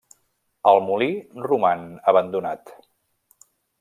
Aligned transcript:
El 0.69 0.79
molí 0.87 1.09
roman 1.47 1.85
abandonat. 2.13 2.73